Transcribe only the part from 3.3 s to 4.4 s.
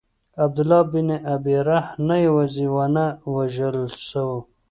وژل سو.